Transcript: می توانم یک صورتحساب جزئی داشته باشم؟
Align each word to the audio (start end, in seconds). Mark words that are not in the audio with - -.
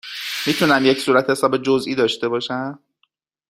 می 0.47 0.53
توانم 0.53 0.85
یک 0.85 1.01
صورتحساب 1.01 1.57
جزئی 1.57 1.95
داشته 1.95 2.27
باشم؟ 2.27 2.79